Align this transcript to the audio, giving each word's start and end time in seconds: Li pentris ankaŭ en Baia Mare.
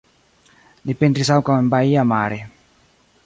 Li 0.91 0.95
pentris 1.01 1.31
ankaŭ 1.37 1.59
en 1.65 1.71
Baia 1.75 2.05
Mare. 2.15 2.43